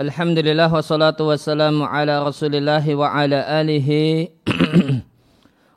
[0.00, 4.32] Alhamdulillah wassalatu wassalamu ala rasulillah wa ala alihi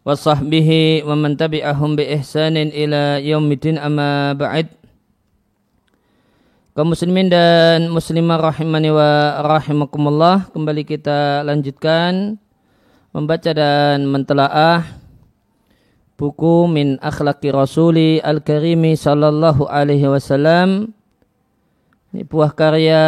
[0.07, 4.71] wa sahbihi wa man tabi'ahum bi ihsanin ila yaumidin amma ba'id.
[6.79, 12.39] Kaum muslimin dan muslimah rahimani wa rahimakumullah kembali kita lanjutkan
[13.11, 14.96] membaca dan mentelaah
[16.16, 20.95] buku min akhlaki rasuli al-karimi sallallahu alaihi wasallam.
[22.16, 23.03] Ini buah karya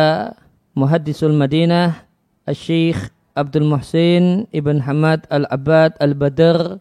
[0.77, 2.05] Muhaddisul Madinah
[2.45, 6.77] Al-Syeikh Abdul Muhsin Ibn Hamad Al-Abad Al-Badr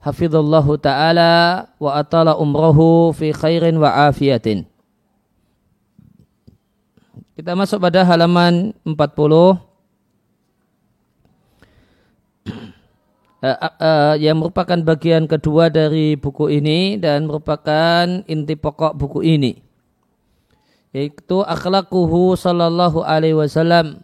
[0.00, 4.68] Hafizallahu ta'ala wa atala umrahu fi khairin wa afiyatin.
[7.32, 8.92] Kita masuk pada halaman 40.
[13.44, 13.48] Uh,
[13.80, 19.63] uh, yang merupakan bagian kedua dari buku ini dan merupakan inti pokok buku ini
[20.94, 24.00] yaitu akhlakuhu sallallahu alaihi wasallam.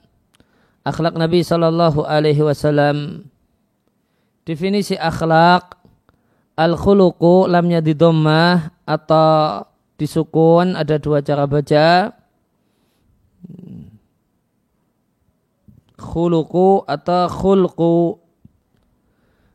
[0.82, 3.30] Akhlak Nabi sallallahu alaihi wasallam.
[4.42, 5.78] Definisi akhlak
[6.58, 9.62] al khuluqu lamnya di dhammah atau
[9.94, 12.10] disukun ada dua cara baca.
[15.94, 18.18] Khuluqu atau khulqu.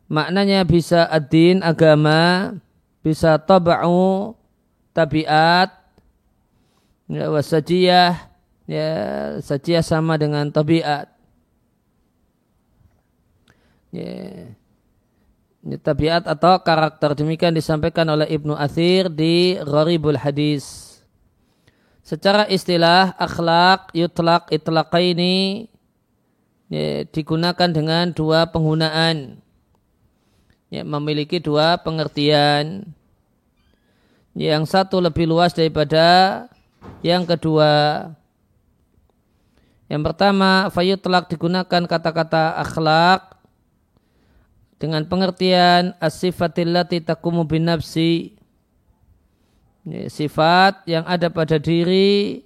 [0.08, 2.53] Maknanya bisa ad-din agama
[3.02, 4.38] bisa tab'u
[4.94, 5.84] tabiat
[7.09, 8.14] ya, wasajiyah
[8.66, 8.89] ya
[9.42, 11.09] sajiyah sama dengan tabiat.
[13.95, 14.52] Ya,
[15.64, 21.00] ya tabiat atau karakter demikian disampaikan oleh Ibnu Athir di Gharibul Hadis.
[22.06, 25.66] Secara istilah akhlak yutlak itlaqaini
[26.69, 29.42] ya, digunakan dengan dua penggunaan.
[30.69, 32.86] Ya, memiliki dua pengertian.
[34.36, 36.45] Yang satu lebih luas daripada
[37.05, 37.72] yang kedua,
[39.86, 43.38] yang pertama, fayutlak digunakan kata-kata akhlak
[44.81, 48.34] dengan pengertian as-sifatillati takumu bin nafsi.
[49.85, 52.41] Sifat yang ada pada diri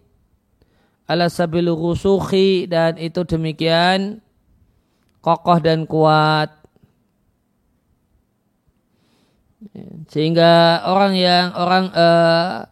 [1.08, 4.20] ala sabilu rusuhi dan itu demikian
[5.24, 6.52] kokoh dan kuat.
[10.12, 12.68] Sehingga orang yang orang uh,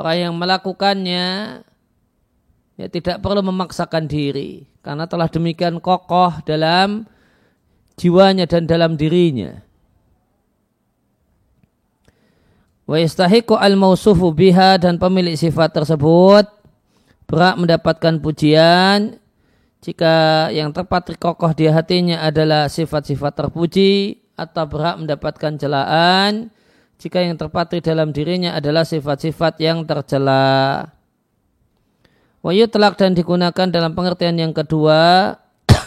[0.00, 1.28] orang yang melakukannya
[2.80, 7.04] ya tidak perlu memaksakan diri karena telah demikian kokoh dalam
[8.00, 9.60] jiwanya dan dalam dirinya.
[12.88, 16.48] Wa yastahiqu al-mausufu biha dan pemilik sifat tersebut
[17.28, 19.20] berhak mendapatkan pujian
[19.84, 26.48] jika yang tepat kokoh di hatinya adalah sifat-sifat terpuji atau berhak mendapatkan celaan
[27.00, 30.84] jika yang terpatri dalam dirinya adalah sifat-sifat yang tercela.
[32.44, 35.36] Wahyu telak dan digunakan dalam pengertian yang kedua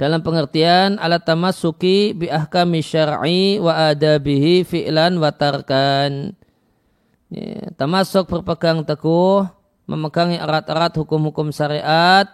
[0.00, 6.38] dalam pengertian alat tamasuki bi ahkami syar'i wa adabihi fi'lan wa tarkan.
[7.26, 9.42] Ya, termasuk berpegang teguh
[9.90, 12.30] memegangi erat-erat hukum-hukum syariat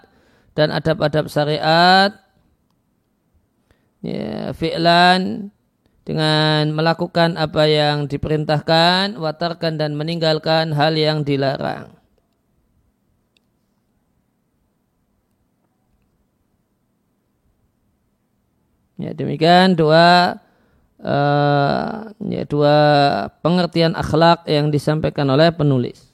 [0.52, 2.12] dan adab-adab syariat
[4.04, 5.48] ya, fi'lan
[6.02, 11.94] dengan melakukan apa yang diperintahkan, watarkan dan meninggalkan hal yang dilarang.
[19.02, 20.38] Ya, demikian dua
[21.02, 22.76] uh, ya, dua
[23.42, 26.12] pengertian akhlak yang disampaikan oleh penulis.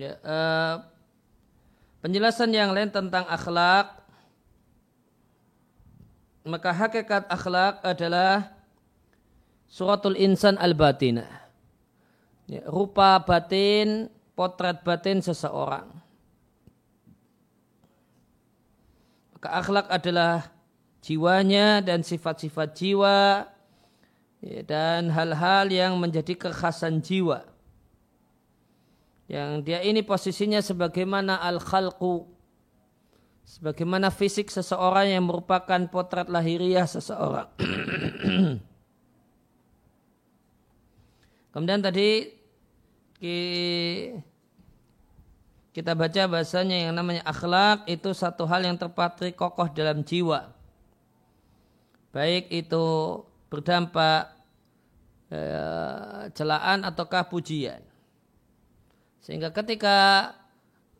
[0.00, 0.80] Ya, uh,
[2.00, 4.00] penjelasan yang lain tentang akhlak
[6.40, 8.48] maka hakikat akhlak adalah
[9.68, 11.28] suratul insan al-batinah.
[12.48, 15.92] Ya, rupa batin, potret batin seseorang.
[19.36, 20.48] Maka akhlak adalah
[21.04, 23.44] jiwanya dan sifat-sifat jiwa
[24.40, 27.49] ya, dan hal-hal yang menjadi kekhasan jiwa
[29.30, 32.26] yang dia ini posisinya sebagaimana al-khalqu
[33.46, 37.46] sebagaimana fisik seseorang yang merupakan potret lahiriah seseorang.
[41.54, 42.30] Kemudian tadi
[45.70, 50.50] kita baca bahasanya yang namanya akhlak itu satu hal yang terpatri kokoh dalam jiwa.
[52.10, 52.86] Baik itu
[53.46, 54.30] berdampak
[55.30, 57.89] eh, celaan ataukah pujian.
[59.20, 60.30] Sehingga ketika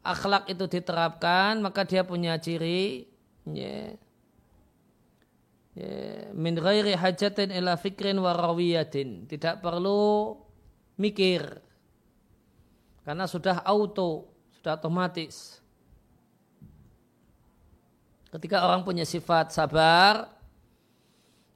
[0.00, 3.05] akhlak itu diterapkan maka dia punya ciri
[3.49, 3.93] ya,
[5.76, 9.28] ya, min ghairi hajatin ila fikrin wa rawiyatin.
[9.28, 10.37] Tidak perlu
[11.00, 11.43] mikir.
[13.00, 14.28] Karena sudah auto,
[14.61, 15.58] sudah otomatis.
[18.31, 20.31] Ketika orang punya sifat sabar,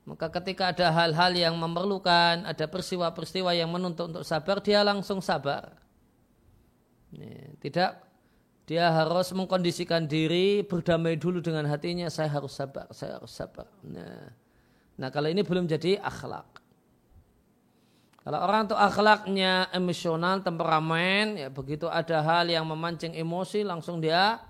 [0.05, 5.84] maka ketika ada hal-hal yang memerlukan, ada peristiwa-peristiwa yang menuntut untuk sabar, dia langsung sabar.
[7.61, 7.91] Tidak
[8.65, 13.69] dia harus mengkondisikan diri berdamai dulu dengan hatinya saya harus sabar saya harus sabar.
[13.85, 14.33] Nah,
[14.97, 16.65] nah kalau ini belum jadi akhlak.
[18.25, 24.41] Kalau orang itu akhlaknya emosional temperamen ya begitu ada hal yang memancing emosi langsung dia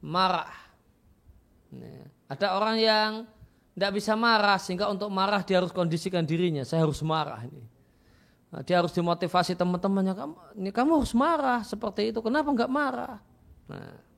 [0.00, 0.48] marah.
[1.76, 3.10] Nah, ada orang yang
[3.76, 7.71] tidak bisa marah sehingga untuk marah dia harus kondisikan dirinya saya harus marah ini
[8.52, 13.18] nah, dia harus dimotivasi teman-temannya kamu ini kamu harus marah seperti itu kenapa nggak marah
[13.68, 14.12] Nah.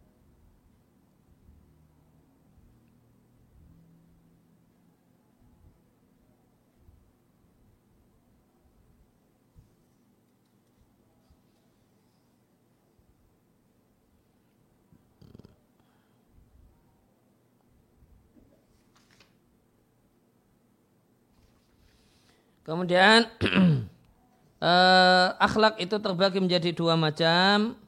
[22.64, 23.28] Kemudian
[24.62, 27.78] eh, akhlak itu terbagi menjadi dua macam.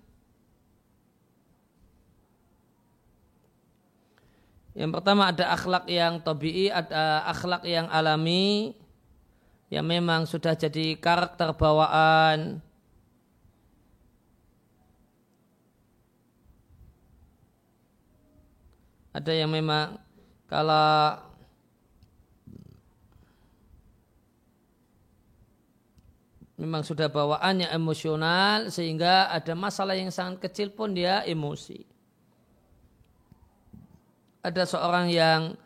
[4.77, 8.77] Yang pertama ada akhlak yang tabii, ada akhlak yang alami,
[9.73, 12.61] yang memang sudah jadi karakter bawaan.
[19.17, 19.97] Ada yang memang
[20.45, 21.17] kalau
[26.57, 31.97] memang sudah bawaannya emosional sehingga ada masalah yang sangat kecil pun dia emosi
[34.47, 35.59] ada seorang yang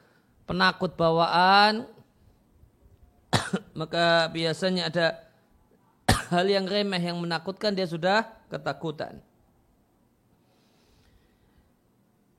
[0.49, 1.85] penakut bawaan,
[3.79, 5.07] maka biasanya ada
[6.33, 9.21] hal yang remeh yang menakutkan dia sudah ketakutan.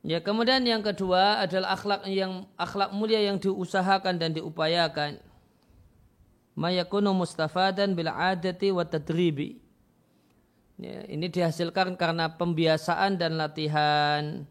[0.01, 5.21] Ya, kemudian yang kedua adalah akhlak yang akhlak mulia yang diusahakan dan diupayakan.
[6.55, 9.57] Mayakunu mustafadan bil adati wa tadribi.
[10.81, 14.43] Ya, ini dihasilkan karena pembiasaan dan latihan.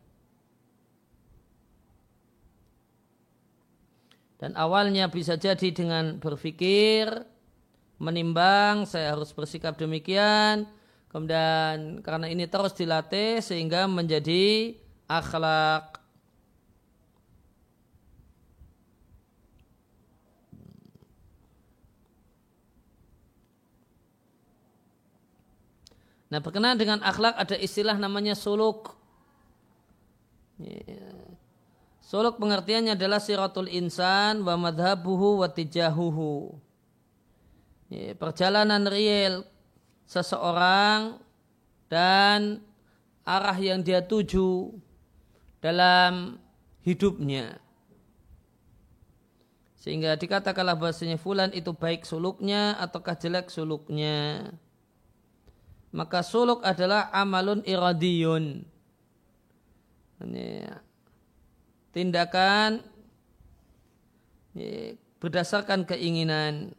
[4.40, 7.12] Dan awalnya bisa jadi dengan berpikir,
[8.00, 10.64] menimbang, saya harus bersikap demikian.
[11.12, 14.72] Kemudian karena ini terus dilatih sehingga menjadi
[15.04, 15.99] akhlak.
[26.30, 28.94] Nah berkenaan dengan akhlak ada istilah namanya suluk.
[30.62, 31.20] Yeah.
[32.10, 36.58] Suluk pengertiannya adalah siratul insan wa madhabuhu wa tijahuhu.
[38.18, 39.46] perjalanan real
[40.10, 41.22] seseorang
[41.86, 42.62] dan
[43.22, 44.74] arah yang dia tuju
[45.62, 46.42] dalam
[46.82, 47.62] hidupnya.
[49.78, 54.50] Sehingga dikatakanlah bahasanya fulan itu baik suluknya ataukah jelek suluknya.
[55.90, 58.62] Maka suluk adalah amalun iradiyun.
[60.22, 60.70] Ini
[61.90, 62.84] tindakan
[65.18, 66.70] berdasarkan keinginan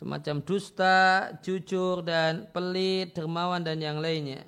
[0.00, 4.46] semacam dusta, jujur dan pelit, dermawan dan yang lainnya.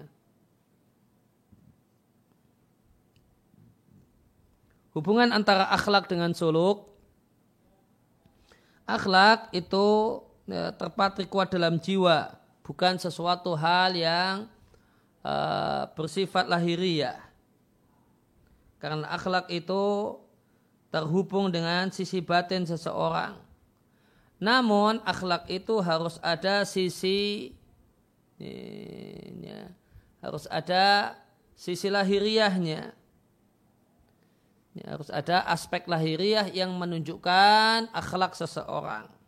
[4.97, 6.91] Hubungan antara akhlak dengan suluk
[8.91, 10.19] Akhlak itu
[10.51, 12.40] ya, terpatri kuat dalam jiwa
[12.71, 14.47] Bukan sesuatu hal yang
[15.27, 17.19] uh, bersifat lahiriah
[18.81, 20.17] karena akhlak itu
[20.89, 23.37] terhubung dengan sisi batin seseorang.
[24.41, 27.53] Namun akhlak itu harus ada sisi
[29.45, 29.69] ya,
[30.25, 31.15] harus ada
[31.53, 32.97] sisi lahiriahnya.
[34.71, 39.20] Ya, harus ada aspek lahiriah yang menunjukkan akhlak seseorang.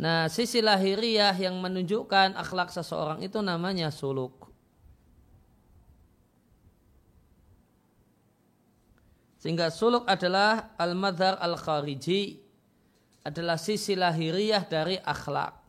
[0.00, 4.48] Nah, sisi lahiriah yang menunjukkan akhlak seseorang itu namanya suluk.
[9.36, 12.40] Sehingga suluk adalah al-madhar al-khariji,
[13.20, 15.60] adalah sisi lahiriah dari akhlak.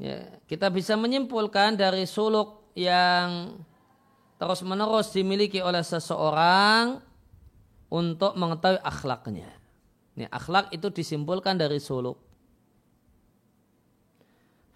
[0.00, 3.60] Ya, kita bisa menyimpulkan dari suluk yang
[4.40, 7.05] terus-menerus dimiliki oleh seseorang
[7.92, 9.48] untuk mengetahui akhlaknya.
[10.16, 12.16] Ini akhlak itu disimpulkan dari suluk.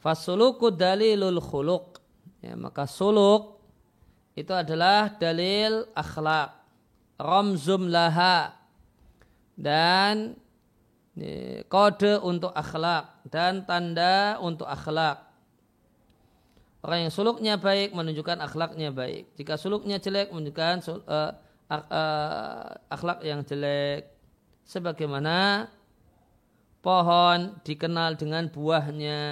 [0.00, 2.00] Fasuluku dalilul khuluk.
[2.40, 3.61] Ya, maka suluk
[4.37, 6.57] itu adalah dalil akhlak.
[7.21, 8.57] Ramzum laha.
[9.61, 10.40] Dan
[11.69, 15.29] kode untuk akhlak dan tanda untuk akhlak.
[16.81, 19.37] Orang yang suluknya baik menunjukkan akhlaknya baik.
[19.37, 21.37] Jika suluknya jelek menunjukkan uh,
[22.91, 24.11] akhlak yang jelek.
[24.67, 25.67] Sebagaimana
[26.83, 29.23] pohon dikenal dengan buahnya,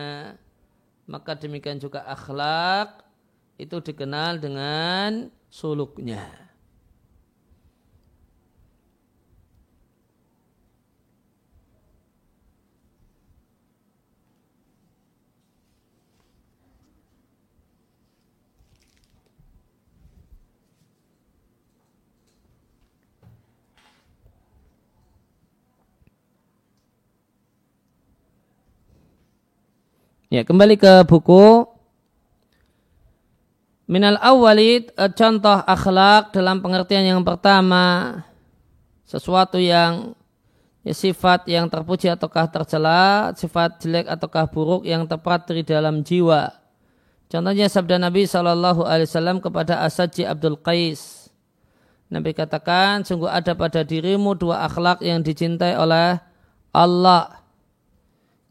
[1.06, 3.06] maka demikian juga akhlak
[3.58, 6.47] itu dikenal dengan suluknya.
[30.28, 31.64] Ya, kembali ke buku
[33.88, 38.12] Minal awalid eh, contoh akhlak dalam pengertian yang pertama
[39.08, 40.12] sesuatu yang
[40.84, 46.52] ya, sifat yang terpuji ataukah tercela, sifat jelek ataukah buruk yang terpatri dalam jiwa.
[47.32, 51.32] Contohnya sabda Nabi Shallallahu Alaihi Wasallam kepada Asaji Abdul Qais.
[52.12, 56.20] Nabi katakan, sungguh ada pada dirimu dua akhlak yang dicintai oleh
[56.76, 57.40] Allah,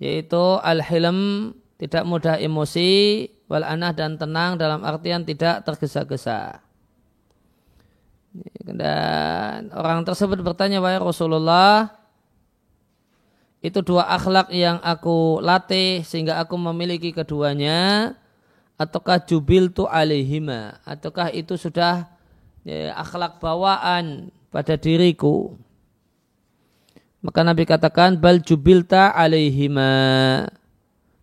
[0.01, 6.62] yaitu al-hilm tidak mudah emosi, wal anah dan tenang dalam artian tidak tergesa-gesa.
[8.65, 11.93] Dan orang tersebut bertanya, wahai Rasulullah,
[13.62, 18.13] itu dua akhlak yang aku latih sehingga aku memiliki keduanya,
[18.77, 22.10] ataukah jubil tu alihima, ataukah itu sudah
[22.65, 25.57] ya, akhlak bawaan pada diriku.
[27.22, 29.89] Maka Nabi katakan, bal jubilta alaihima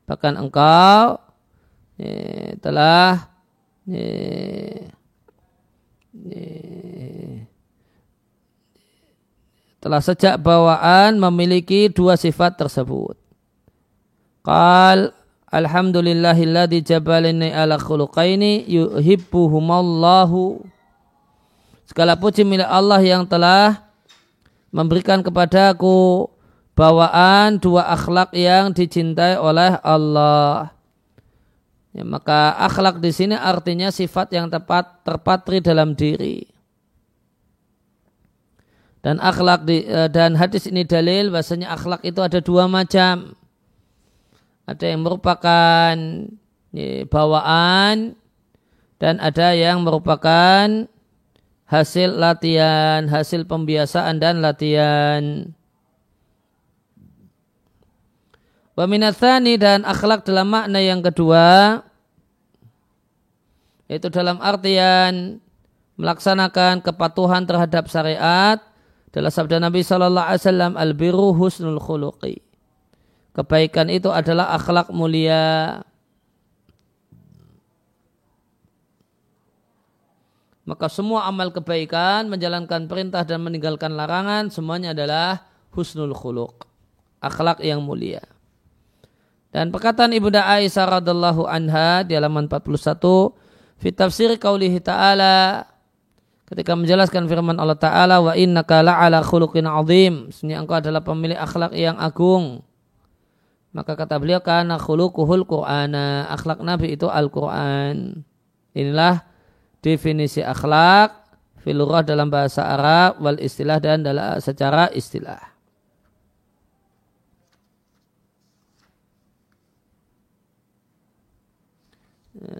[0.04, 1.16] bahkan engkau
[1.96, 3.32] ya, telah
[3.88, 4.08] ya,
[6.12, 6.44] ya,
[9.80, 13.16] telah sejak bawaan memiliki dua sifat tersebut.
[14.44, 15.12] Qal
[15.54, 20.66] Alhamdulillahilladzi jabalani ala khuluqaini yuhibbuhumallahu
[21.86, 23.86] Segala puji milik Allah yang telah
[24.74, 26.26] memberikan kepadaku
[26.74, 30.74] bawaan dua akhlak yang dicintai oleh Allah.
[31.94, 36.50] Ya, maka akhlak di sini artinya sifat yang tepat terpatri dalam diri.
[38.98, 43.38] Dan akhlak di, e, dan hadis ini dalil bahasanya akhlak itu ada dua macam.
[44.66, 45.94] Ada yang merupakan
[46.74, 48.18] ya, bawaan
[48.98, 50.88] dan ada yang merupakan
[51.68, 55.52] hasil latihan, hasil pembiasaan dan latihan.
[58.74, 61.78] Wa dan akhlak dalam makna yang kedua
[63.86, 65.38] yaitu dalam artian
[65.94, 68.58] melaksanakan kepatuhan terhadap syariat
[69.14, 72.42] adalah sabda Nabi Shallallahu Alaihi Wasallam al biru husnul khuluqi.
[73.30, 75.78] Kebaikan itu adalah akhlak mulia.
[80.66, 86.66] Maka semua amal kebaikan, menjalankan perintah dan meninggalkan larangan, semuanya adalah husnul khuluq.
[87.22, 88.33] Akhlak yang mulia.
[89.54, 92.74] Dan perkataan Ibunda Aisyah radhiallahu anha di halaman 41
[93.78, 95.62] fi tafsir qaulihi ta'ala
[96.50, 100.34] ketika menjelaskan firman Allah taala wa innaka la'ala khuluqin azim.
[100.34, 102.66] Sesungguhnya engkau adalah pemilik akhlak yang agung.
[103.70, 106.26] Maka kata beliau karena khuluquhul qur'ana.
[106.34, 108.26] Akhlak nabi itu Al-Qur'an.
[108.74, 109.22] Inilah
[109.86, 111.14] definisi akhlak
[111.62, 115.53] filurah dalam bahasa Arab wal istilah dan dalam secara istilah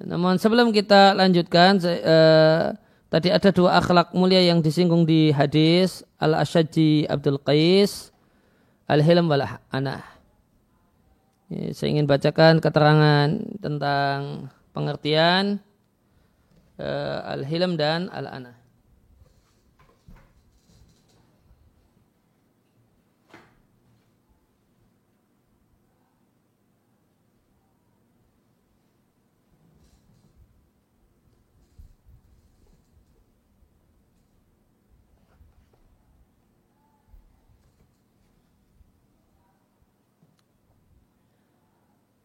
[0.05, 2.73] Namun sebelum kita lanjutkan, eh,
[3.13, 8.11] tadi ada dua akhlak mulia yang disinggung di hadis al Ashadji Abdul Qais,
[8.89, 10.05] Al-Hilm wal Anah.
[11.55, 13.29] saya ingin bacakan keterangan
[13.63, 15.63] tentang pengertian
[16.81, 18.64] eh, Al-Hilm dan Al-Anah.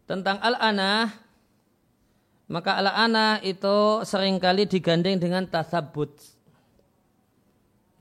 [0.10, 1.14] Tentang al-anah
[2.50, 6.10] maka al-anah itu sering kali digandeng dengan tasabut.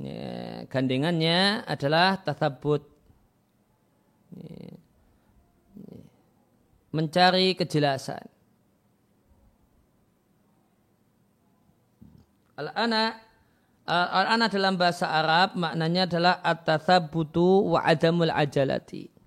[0.00, 2.80] Ya, gandengannya adalah tasabut.
[4.32, 4.72] Ya,
[6.96, 8.24] mencari kejelasan.
[12.56, 13.20] Al-ana
[13.84, 19.17] al-ana dalam bahasa Arab maknanya adalah at-tathabbutu wa adamul ajalati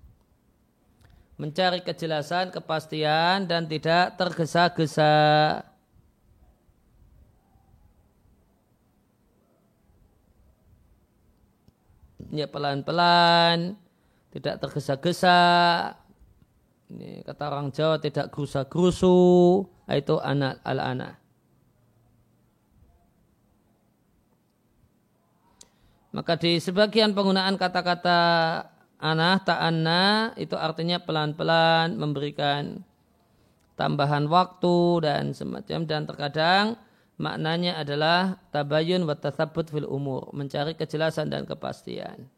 [1.42, 5.10] mencari kejelasan, kepastian dan tidak tergesa-gesa.
[12.30, 13.74] Ya pelan-pelan,
[14.30, 15.40] tidak tergesa-gesa.
[16.94, 19.18] Ini kata orang Jawa tidak gerusa-gerusu,
[19.90, 21.18] itu anak al-anak.
[26.12, 28.20] Maka di sebagian penggunaan kata-kata
[29.02, 32.86] Anah ta'anna itu artinya pelan-pelan memberikan
[33.74, 36.66] tambahan waktu dan semacam dan terkadang
[37.18, 42.30] maknanya adalah tabayun wa tathabut fil umur, mencari kejelasan dan kepastian.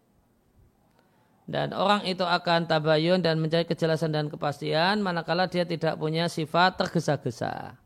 [1.45, 6.81] Dan orang itu akan tabayun dan mencari kejelasan dan kepastian manakala dia tidak punya sifat
[6.81, 7.77] tergesa-gesa.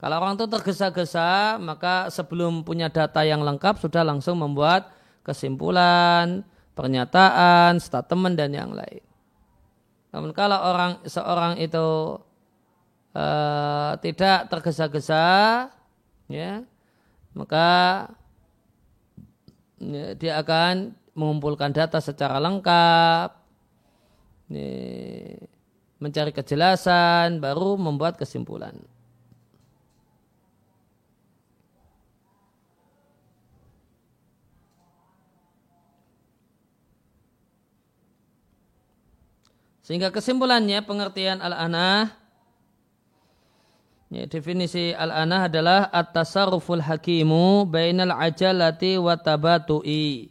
[0.00, 4.88] Kalau orang itu tergesa-gesa, maka sebelum punya data yang lengkap sudah langsung membuat
[5.20, 6.40] kesimpulan,
[6.80, 9.04] pernyataan, statement dan yang lain.
[10.16, 12.16] Namun kalau orang seorang itu
[13.12, 15.68] uh, tidak tergesa-gesa,
[16.32, 16.64] ya,
[17.36, 17.68] maka
[19.76, 23.28] ya, dia akan mengumpulkan data secara lengkap,
[24.48, 24.72] ya,
[26.00, 28.72] mencari kejelasan, baru membuat kesimpulan.
[39.90, 42.14] Sehingga kesimpulannya pengertian al-anah
[44.06, 50.30] ya, definisi al-anah adalah at-tasarruful hakimu bainal ajalati wa tabatu'i.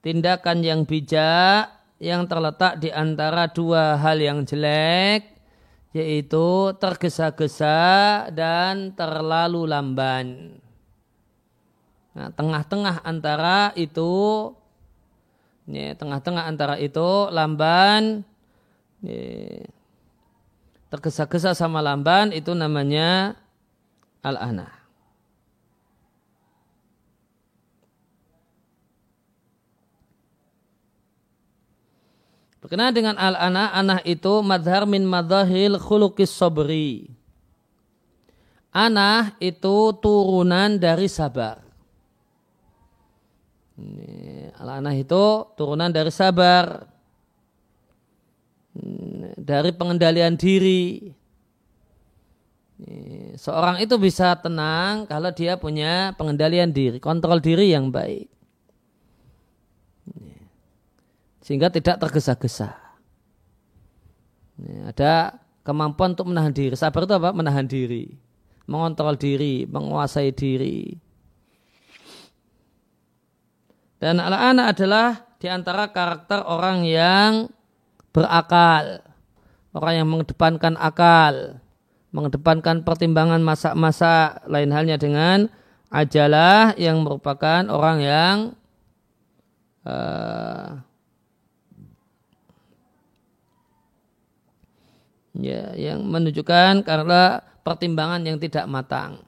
[0.00, 1.68] Tindakan yang bijak
[2.00, 5.28] yang terletak di antara dua hal yang jelek
[5.92, 10.56] yaitu tergesa-gesa dan terlalu lamban.
[12.16, 14.48] Nah, tengah-tengah antara itu
[15.68, 18.24] ya, tengah-tengah antara itu lamban
[20.90, 23.38] tergesa-gesa sama lamban itu namanya
[24.20, 24.80] al-ana.
[32.60, 37.08] Berkenaan dengan al-ana, anah itu madhar min madhahil khulukis sobri.
[38.68, 41.64] Anah itu turunan dari sabar.
[44.60, 46.84] Al-anah itu turunan dari sabar
[49.36, 51.12] dari pengendalian diri.
[53.36, 58.30] Seorang itu bisa tenang kalau dia punya pengendalian diri, kontrol diri yang baik.
[61.44, 62.78] Sehingga tidak tergesa-gesa.
[64.86, 66.72] Ada kemampuan untuk menahan diri.
[66.76, 67.34] Sabar itu apa?
[67.36, 68.16] Menahan diri.
[68.70, 70.94] Mengontrol diri, menguasai diri.
[74.00, 75.06] Dan anak-anak adalah
[75.36, 77.52] di antara karakter orang yang
[78.10, 79.04] berakal.
[79.70, 81.62] Orang yang mengedepankan akal,
[82.10, 85.46] mengedepankan pertimbangan masa-masa lain halnya dengan
[85.94, 88.36] ajalah yang merupakan orang yang
[89.86, 90.82] uh,
[95.38, 99.22] ya yang menunjukkan karena pertimbangan yang tidak matang.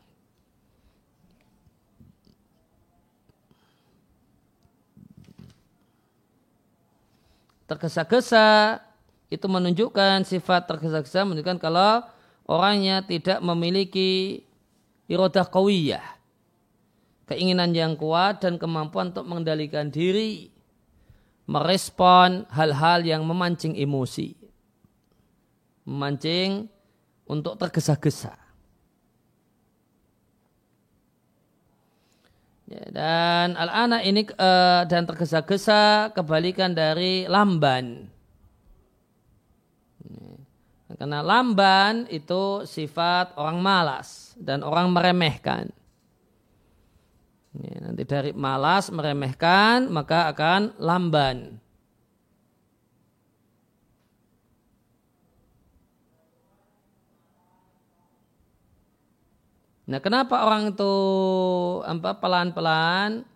[7.73, 8.81] Tergesa-gesa
[9.33, 12.05] itu menunjukkan sifat tergesa-gesa menunjukkan kalau
[12.45, 14.45] orangnya tidak memiliki
[15.09, 16.05] irodah kawiyah
[17.25, 20.53] keinginan yang kuat dan kemampuan untuk mengendalikan diri
[21.49, 24.37] merespon hal-hal yang memancing emosi
[25.89, 26.69] memancing
[27.25, 28.42] untuk tergesa-gesa
[32.67, 38.13] Ya, dan al-ana ini uh, dan tergesa-gesa kebalikan dari lamban.
[40.99, 45.73] Karena lamban itu sifat orang malas dan orang meremehkan.
[47.53, 51.62] Ya, nanti dari malas meremehkan maka akan lamban.
[59.83, 60.95] Nah, kenapa orang itu
[61.83, 63.27] apa pelan-pelan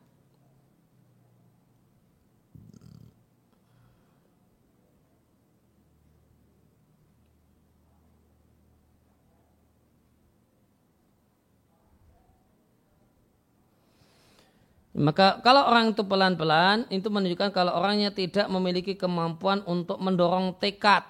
[14.96, 21.04] Maka kalau orang itu pelan-pelan itu menunjukkan kalau orangnya tidak memiliki kemampuan untuk mendorong tekad.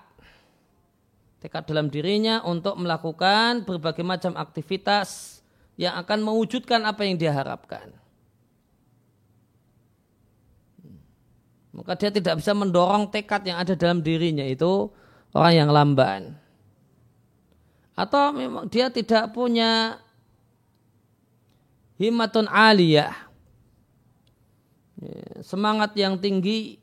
[1.46, 5.38] Tekad dalam dirinya untuk melakukan berbagai macam aktivitas
[5.78, 7.94] yang akan mewujudkan apa yang dia harapkan.
[11.70, 14.90] Maka dia tidak bisa mendorong tekad yang ada dalam dirinya itu
[15.30, 16.34] orang yang lamban.
[17.94, 20.02] Atau memang dia tidak punya
[22.02, 23.26] himatun aliyah
[24.96, 26.80] Ya, semangat yang tinggi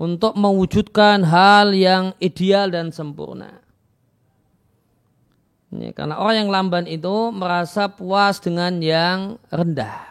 [0.00, 3.60] untuk mewujudkan hal yang ideal dan sempurna.
[5.70, 10.08] Ini, karena orang yang lamban itu merasa puas dengan yang rendah.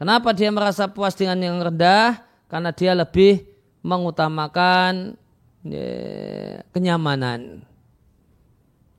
[0.00, 2.24] Kenapa dia merasa puas dengan yang rendah?
[2.48, 3.46] Karena dia lebih
[3.84, 5.14] mengutamakan
[5.62, 5.86] ya,
[6.72, 7.62] kenyamanan.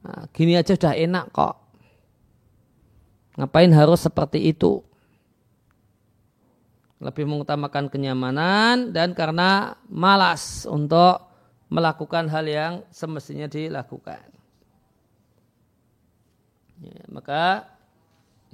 [0.06, 1.58] Nah, gini aja sudah enak kok.
[3.36, 4.86] Ngapain harus seperti itu?
[7.04, 11.20] Lebih mengutamakan kenyamanan dan karena malas untuk
[11.68, 14.24] melakukan hal yang semestinya dilakukan.
[16.80, 17.68] Ya, maka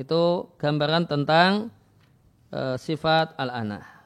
[0.01, 1.69] itu gambaran tentang
[2.49, 3.98] uh, sifat al-anah.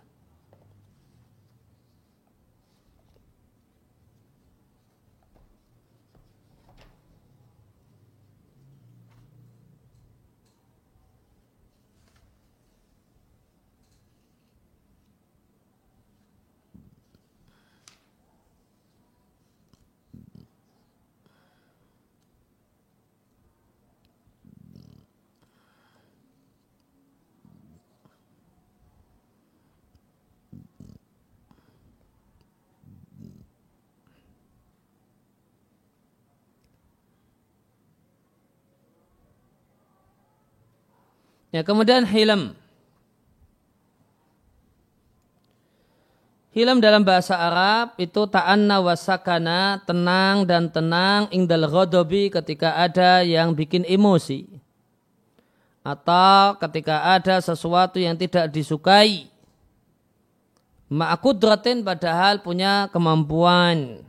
[41.54, 42.58] Ya, kemudian hilm.
[46.54, 53.54] Hilm dalam bahasa Arab itu ta'anna wasakana, tenang dan tenang ingdal ghodobi ketika ada yang
[53.54, 54.50] bikin emosi.
[55.86, 59.30] Atau ketika ada sesuatu yang tidak disukai.
[60.90, 64.02] Ma'akudratin padahal punya kemampuan.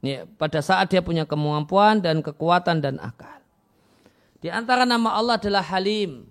[0.00, 3.41] Ya, pada saat dia punya kemampuan dan kekuatan dan akal.
[4.42, 6.26] Di antara nama Allah adalah Halim.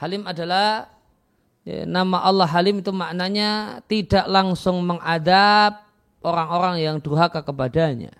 [0.00, 0.88] Halim adalah
[1.68, 5.84] ya, nama Allah Halim itu maknanya tidak langsung mengadab
[6.24, 8.16] orang-orang yang durhaka kepadanya.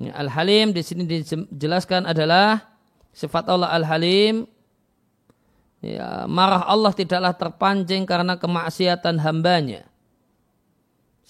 [0.00, 2.64] Ya, Al-Halim di sini dijelaskan adalah
[3.12, 4.48] sifat Allah Al-Halim.
[5.84, 9.84] Ya, marah Allah tidaklah terpancing karena kemaksiatan hambanya.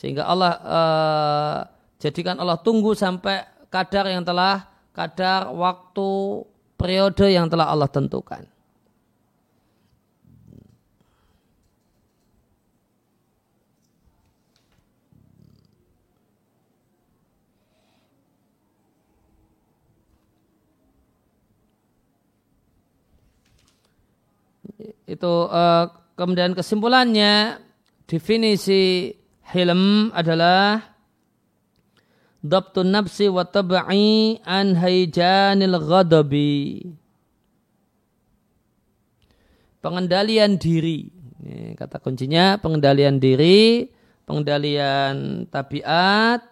[0.04, 1.58] Sehingga Allah uh,
[1.96, 3.40] jadikan Allah tunggu sampai
[3.72, 6.44] kadar yang telah kadar waktu
[6.76, 8.44] periode yang telah Allah tentukan.
[25.04, 25.86] itu uh,
[26.18, 27.56] kemudian kesimpulannya
[28.04, 29.14] definisi
[29.52, 30.94] hilm adalah
[32.44, 36.84] Dabtun nafsi wa tab'i an hayjanil ghadabi.
[39.80, 41.08] Pengendalian diri.
[41.72, 43.88] Kata kuncinya pengendalian diri,
[44.28, 46.44] pengendalian tabiat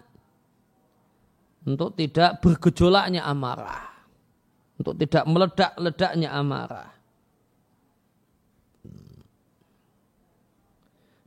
[1.68, 3.92] untuk tidak bergejolaknya amarah.
[4.80, 6.88] Untuk tidak meledak-ledaknya amarah.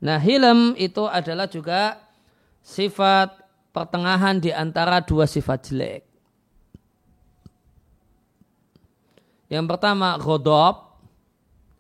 [0.06, 1.98] Nah hilm itu adalah juga
[2.62, 3.42] sifat
[3.74, 6.04] pertengahan di antara dua sifat jelek.
[9.50, 10.94] Yang pertama godop.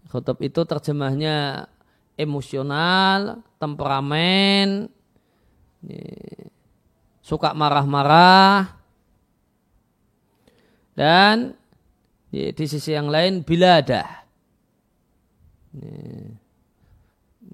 [0.09, 1.69] Godop itu terjemahnya
[2.15, 4.87] emosional, temperamen,
[7.19, 8.79] suka marah-marah,
[10.95, 11.51] dan
[12.31, 14.07] di sisi yang lain biladah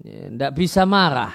[0.02, 1.30] tidak bisa marah.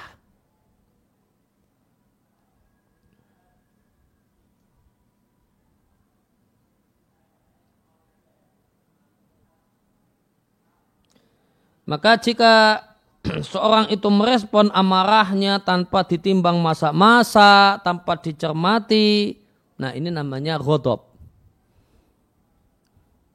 [11.87, 12.83] Maka jika
[13.55, 19.39] seorang itu merespon amarahnya tanpa ditimbang masa-masa, tanpa dicermati,
[19.79, 21.07] nah ini namanya godop.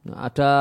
[0.05, 0.53] Nah, ada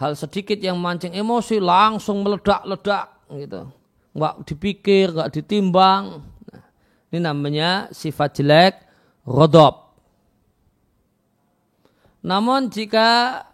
[0.00, 3.68] hal sedikit yang mancing emosi langsung meledak-ledak gitu.
[4.16, 6.24] nggak dipikir, nggak ditimbang.
[6.50, 6.64] Nah,
[7.12, 8.74] ini namanya sifat jelek
[9.28, 9.92] rodob.
[12.24, 13.44] Namun jika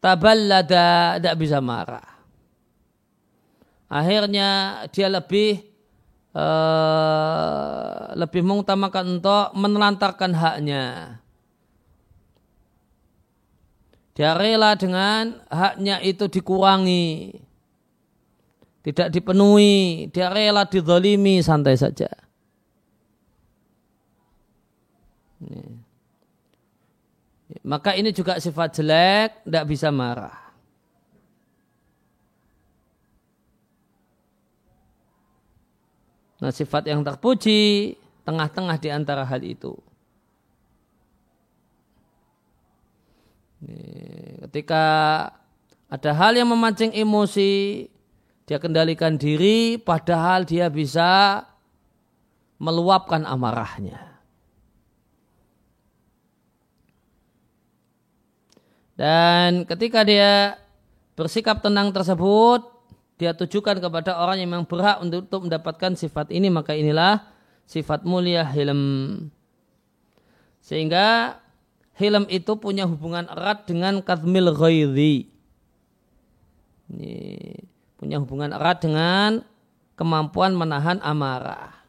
[0.00, 2.08] taballada tidak bisa marah.
[3.88, 5.64] Akhirnya dia lebih
[6.34, 10.84] uh, lebih mengutamakan untuk menelantarkan haknya.
[14.14, 17.34] Dia rela dengan haknya itu dikurangi.
[18.86, 20.06] Tidak dipenuhi.
[20.14, 22.06] Dia rela didolimi santai saja.
[27.64, 30.44] Maka ini juga sifat jelek, tidak bisa marah.
[36.44, 37.96] Nah sifat yang terpuji,
[38.28, 39.72] tengah-tengah di antara hal itu.
[44.48, 44.84] Ketika
[45.88, 47.86] ada hal yang memancing emosi,
[48.44, 51.42] dia kendalikan diri, padahal dia bisa
[52.60, 54.14] meluapkan amarahnya.
[58.94, 60.54] Dan ketika dia
[61.18, 62.62] bersikap tenang tersebut,
[63.18, 67.26] dia tujukan kepada orang yang memang berhak untuk, untuk mendapatkan sifat ini, maka inilah
[67.66, 68.82] sifat mulia hilm.
[70.62, 71.38] Sehingga
[71.94, 75.30] hilm itu punya hubungan erat dengan kadmil ghaidhi.
[77.96, 79.40] punya hubungan erat dengan
[79.96, 81.84] kemampuan menahan amarah.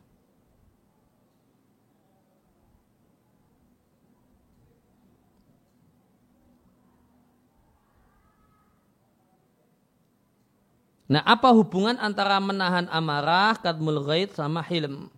[11.05, 15.13] Nah, apa hubungan antara menahan amarah, kadmul ghaid sama hilm?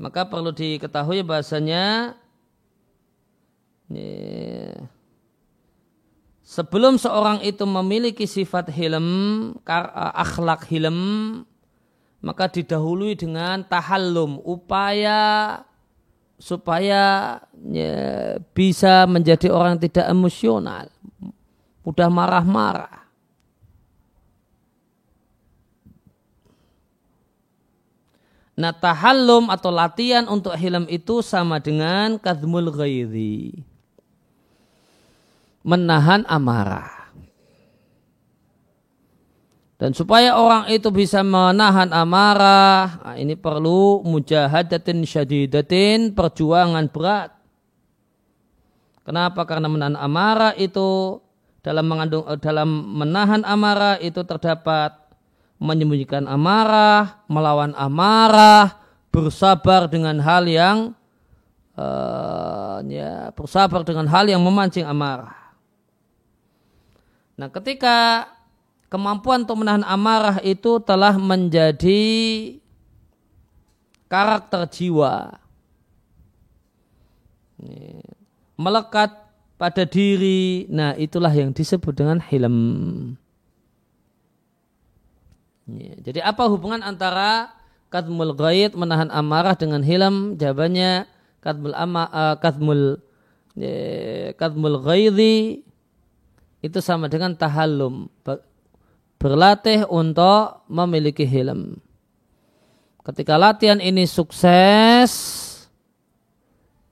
[0.00, 2.16] Maka perlu diketahui bahasanya
[6.44, 9.56] sebelum seorang itu memiliki sifat hilm,
[10.14, 11.42] akhlak hilm,
[12.24, 15.60] maka didahului dengan tahallum, upaya
[16.40, 20.88] supaya ya, bisa menjadi orang tidak emosional,
[21.84, 23.04] mudah marah-marah.
[28.54, 33.66] Nah tahallum atau latihan untuk hilm itu sama dengan kadmul ghairi.
[35.64, 36.94] Menahan amarah.
[39.74, 47.34] Dan supaya orang itu bisa menahan amarah, nah ini perlu mujahadatin syadidatin, perjuangan berat.
[49.04, 49.44] Kenapa?
[49.44, 51.20] Karena menahan amarah itu
[51.60, 54.94] dalam mengandung dalam menahan amarah itu terdapat
[55.60, 58.80] menyembunyikan amarah, melawan amarah,
[59.12, 60.78] bersabar dengan hal yang
[61.76, 65.43] uh, ya bersabar dengan hal yang memancing amarah.
[67.34, 68.30] Nah, ketika
[68.86, 72.02] kemampuan untuk menahan amarah itu telah menjadi
[74.06, 75.42] karakter jiwa.
[78.54, 79.10] Melekat
[79.58, 80.70] pada diri.
[80.70, 82.58] Nah, itulah yang disebut dengan hilm.
[85.64, 87.56] Ya, jadi apa hubungan antara
[87.88, 90.36] kadmul ghaid menahan amarah dengan hilm?
[90.36, 91.08] Jawabannya
[91.40, 93.00] kadmul ama uh, kadmul
[93.56, 95.64] ya, kadmul ghaidhi
[96.64, 98.08] itu sama dengan tahallum
[99.20, 101.76] berlatih untuk memiliki hilm.
[103.04, 105.12] Ketika latihan ini sukses,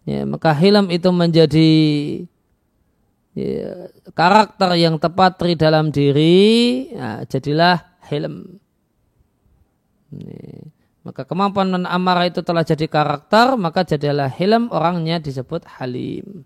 [0.05, 1.73] ya, maka hilm itu menjadi
[3.33, 7.81] ya, karakter yang tepat di dalam diri, ya, jadilah
[8.13, 8.61] hilm.
[11.01, 16.45] Maka kemampuan amarah itu telah jadi karakter, maka jadilah hilm orangnya disebut halim.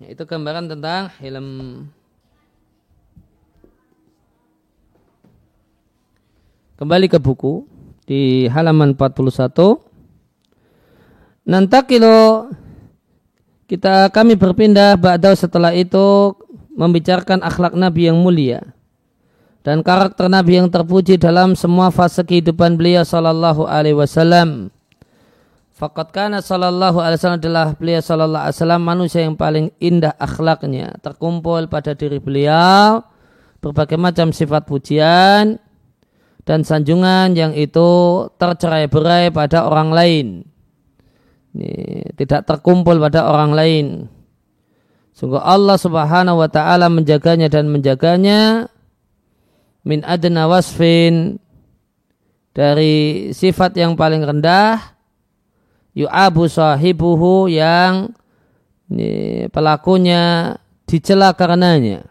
[0.00, 1.48] Itu gambaran tentang helm.
[6.80, 7.68] Kembali ke buku
[8.08, 9.52] di halaman 41.
[11.44, 12.48] Nanti kilo
[13.68, 16.32] kita kami berpindah ba'dau setelah itu
[16.72, 18.72] membicarakan akhlak Nabi yang mulia
[19.60, 24.72] dan karakter Nabi yang terpuji dalam semua fase kehidupan beliau sallallahu alaihi wasallam
[25.80, 31.00] Fakat kana sallallahu alaihi wasallam adalah beliau sallallahu alaihi wasallam manusia yang paling indah akhlaknya.
[31.00, 33.00] Terkumpul pada diri beliau
[33.64, 35.56] berbagai macam sifat pujian
[36.44, 37.88] dan sanjungan yang itu
[38.36, 40.26] tercerai-berai pada orang lain.
[41.56, 41.72] Ini,
[42.12, 43.86] tidak terkumpul pada orang lain.
[45.16, 48.68] Sungguh Allah subhanahu wa ta'ala menjaganya dan menjaganya
[49.88, 51.40] min adna wasfin
[52.52, 54.99] dari sifat yang paling rendah
[55.94, 58.14] yu'abu sahibuhu yang
[58.90, 62.10] ini, pelakunya dicela karenanya.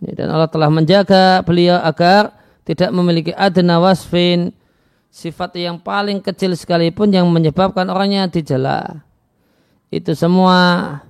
[0.00, 2.32] Dan Allah telah menjaga beliau agar
[2.64, 4.52] tidak memiliki adna wasfin
[5.12, 9.04] sifat yang paling kecil sekalipun yang menyebabkan orangnya dijela.
[9.92, 11.00] Itu semua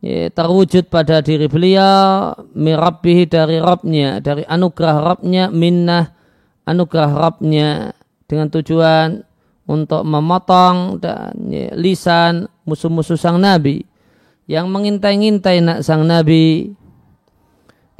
[0.00, 6.12] ya, terwujud pada diri beliau mirabbihi dari Robnya, dari anugerah Robnya, minnah
[6.64, 7.92] anugerah Robnya
[8.26, 9.20] dengan tujuan
[9.70, 13.86] untuk memotong dan ya, lisan musuh-musuh sang Nabi
[14.50, 16.74] yang mengintai-ngintai nak sang Nabi.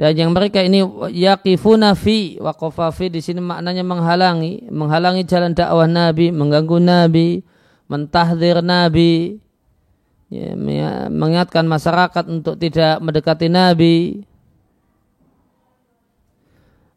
[0.01, 0.81] Dan yang mereka ini
[1.13, 7.45] yakifuna fi waqafa di sini maknanya menghalangi menghalangi jalan dakwah Nabi mengganggu Nabi
[7.85, 9.37] mentahdir Nabi
[10.31, 10.55] ya,
[11.11, 14.23] mengingatkan masyarakat untuk tidak mendekati Nabi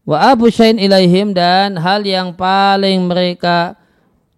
[0.07, 3.75] wa abu syain ilaihim dan hal yang paling mereka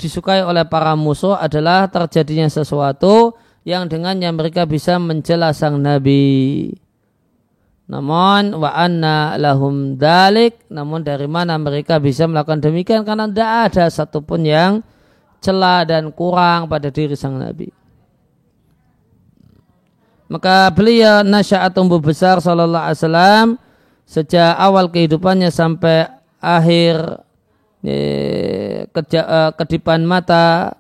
[0.00, 6.70] disukai oleh para musuh adalah terjadinya sesuatu yang dengannya mereka bisa menjelaskan sang Nabi.
[7.86, 13.84] Namun wa anna lahum dalik, namun dari mana mereka bisa melakukan demikian karena tidak ada
[13.90, 14.82] satupun yang
[15.42, 17.85] celah dan kurang pada diri sang Nabi.
[20.26, 23.46] Maka beliau nasya'at tumbuh besar sallallahu alaihi wasallam
[24.02, 26.10] sejak awal kehidupannya sampai
[26.42, 27.22] akhir
[27.86, 28.90] eh,
[29.54, 30.74] kedipan mata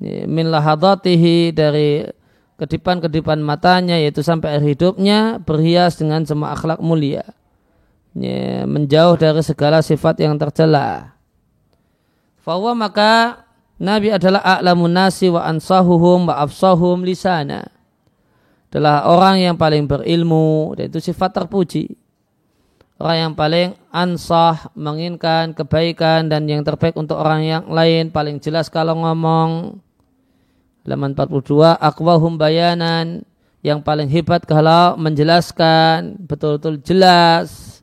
[0.00, 2.08] min lahadatihi dari
[2.56, 7.24] kedipan-kedipan matanya yaitu sampai akhir hidupnya berhias dengan semua akhlak mulia.
[8.64, 11.18] Menjauh dari segala sifat yang tercela.
[12.46, 13.42] Bahwa maka
[13.74, 17.73] Nabi adalah a'lamun nasi wa ansahuhum wa afsahum lisana
[18.74, 21.94] adalah orang yang paling berilmu dan itu sifat terpuji.
[22.98, 28.66] Orang yang paling ansah menginginkan kebaikan dan yang terbaik untuk orang yang lain paling jelas
[28.66, 29.78] kalau ngomong.
[30.82, 33.22] Halaman 42 akwahum bayanan.
[33.62, 37.78] Yang paling hebat kalau menjelaskan betul-betul jelas.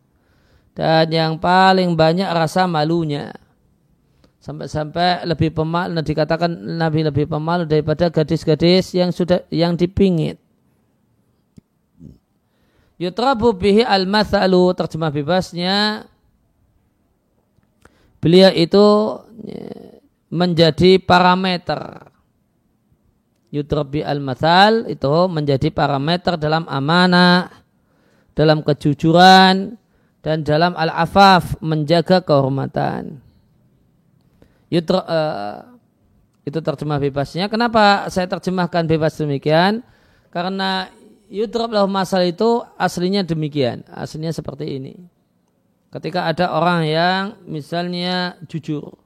[0.76, 3.32] Dan yang paling banyak rasa malunya.
[4.44, 10.51] Sampai-sampai lebih pemalu dikatakan Nabi lebih pemalu daripada gadis-gadis yang sudah yang dipingit
[13.02, 16.06] yutrabu bihi al-mathalu terjemah bebasnya
[18.22, 18.86] beliau itu
[20.30, 22.12] menjadi parameter
[23.52, 27.52] yudrabi al-mathal itu menjadi parameter dalam amanah,
[28.32, 29.76] dalam kejujuran,
[30.24, 33.20] dan dalam al-afaf menjaga kehormatan.
[34.72, 35.58] Yudra, uh,
[36.48, 37.52] itu terjemah bebasnya.
[37.52, 39.84] Kenapa saya terjemahkan bebas demikian?
[40.32, 40.88] Karena
[41.32, 43.88] yudrab lahu masal itu aslinya demikian.
[43.88, 45.00] Aslinya seperti ini.
[45.92, 49.02] Ketika ada orang yang misalnya jujur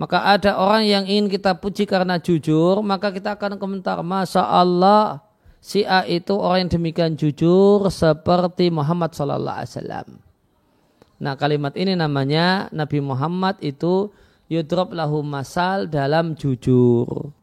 [0.00, 5.20] maka ada orang yang ingin kita puji karena jujur, maka kita akan komentar, Masya Allah,
[5.60, 10.08] si A itu orang yang demikian jujur seperti Muhammad Sallallahu Alaihi Wasallam.
[11.20, 14.08] Nah kalimat ini namanya Nabi Muhammad itu
[14.48, 17.34] yudrob lahu masal dalam jujur.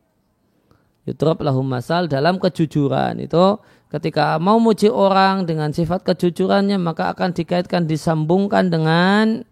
[1.08, 3.24] Yudrob lahu masal dalam kejujuran.
[3.24, 9.47] Itu ketika mau muji orang dengan sifat kejujurannya maka akan dikaitkan disambungkan dengan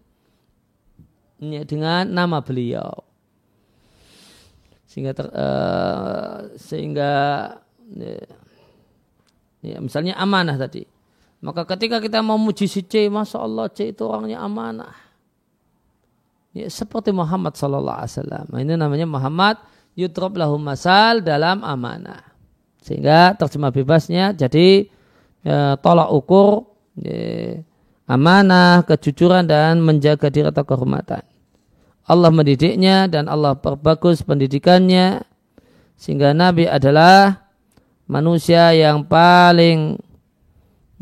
[1.40, 2.92] ya, dengan nama beliau.
[4.84, 7.12] Sehingga ter, uh, sehingga
[7.88, 8.20] ya,
[9.64, 10.84] ya, misalnya amanah tadi.
[11.40, 14.92] Maka ketika kita mau muji si C masya Allah C itu orangnya amanah.
[16.56, 18.46] Ya, seperti Muhammad Sallallahu Alaihi Wasallam.
[18.56, 19.56] Ini namanya Muhammad
[19.96, 22.22] yutrob lahum masal dalam amanah
[22.84, 24.86] sehingga terjemah bebasnya jadi
[25.42, 26.70] ya, tolak ukur
[27.00, 27.64] ya,
[28.06, 31.26] amanah, kejujuran dan menjaga diri atau kehormatan.
[32.06, 35.26] Allah mendidiknya dan Allah perbagus pendidikannya
[35.98, 37.42] sehingga Nabi adalah
[38.06, 39.98] manusia yang paling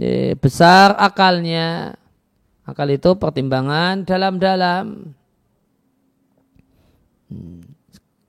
[0.00, 2.00] ya, besar akalnya.
[2.64, 5.12] Akal itu pertimbangan dalam-dalam.
[7.28, 7.73] Hmm.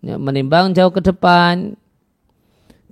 [0.05, 1.73] Ya, menimbang jauh ke depan.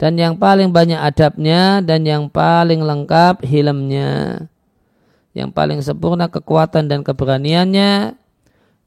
[0.01, 4.49] Dan yang paling banyak adabnya dan yang paling lengkap hilmnya.
[5.37, 8.17] Yang paling sempurna kekuatan dan keberaniannya,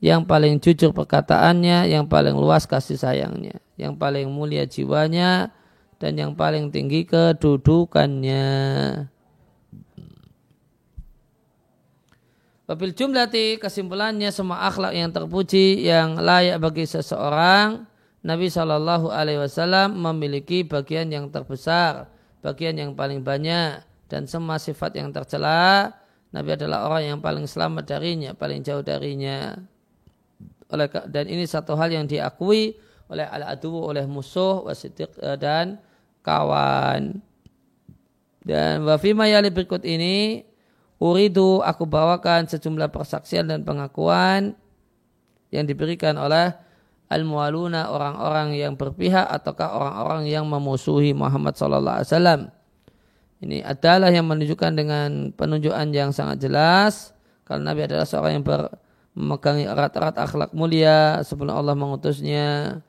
[0.03, 3.63] yang paling jujur perkataannya, yang paling luas kasih sayangnya.
[3.79, 5.55] yang paling mulia jiwanya.
[5.97, 8.45] Dan yang paling tinggi kedudukannya.
[12.67, 17.87] Wabil jumlati kesimpulannya semua akhlak yang terpuji yang layak bagi seseorang
[18.27, 22.11] Nabi Shallallahu Alaihi Wasallam memiliki bagian yang terbesar,
[22.43, 25.95] bagian yang paling banyak dan semua sifat yang tercela
[26.35, 29.57] Nabi adalah orang yang paling selamat darinya, paling jauh darinya.
[30.69, 32.75] Oleh dan ini satu hal yang diakui
[33.07, 35.79] oleh al-adu oleh musuh wasidik eh, dan
[36.27, 37.23] kawan.
[38.43, 40.47] Dan wafima yali berikut ini
[40.97, 44.57] Uridu aku bawakan sejumlah persaksian dan pengakuan
[45.53, 46.57] yang diberikan oleh
[47.07, 52.41] al-mualuna orang-orang yang berpihak ataukah orang-orang yang memusuhi Muhammad sallallahu alaihi wasallam.
[53.37, 58.67] Ini adalah yang menunjukkan dengan penunjukan yang sangat jelas kalau Nabi adalah seorang yang ber,
[59.15, 62.83] memegangi erat-erat akhlak mulia sebelum Allah mengutusnya.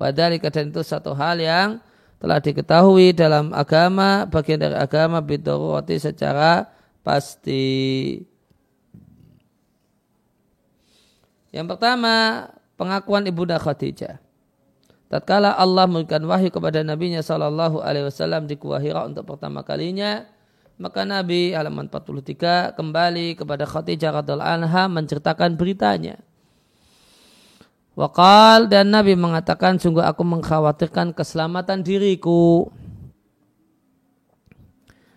[0.00, 1.80] Padahal dan itu satu hal yang
[2.16, 6.68] telah diketahui dalam agama, bagian dari agama bidoroti secara
[7.04, 8.24] pasti.
[11.56, 12.46] Yang pertama,
[12.76, 14.20] pengakuan Ibunda Khadijah.
[15.08, 18.76] Tatkala Allah memberikan wahyu kepada Nabi-Nya Shallallahu Alaihi Wasallam di Gua
[19.08, 20.28] untuk pertama kalinya,
[20.76, 26.20] maka Nabi halaman 43 kembali kepada Khadijah radhiallahu anha menceritakan beritanya.
[27.96, 32.68] Wakal dan Nabi mengatakan sungguh aku mengkhawatirkan keselamatan diriku.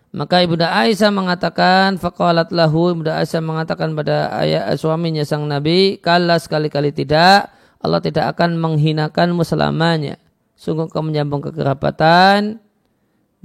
[0.09, 6.41] Maka Ibunda Aisyah mengatakan, faqalat lahu, Ibunda Aisyah mengatakan pada ayah suaminya sang Nabi, kala
[6.41, 10.17] sekali-kali tidak, Allah tidak akan menghinakanmu selamanya.
[10.57, 12.57] Sungguh kau menyambung kekerabatan,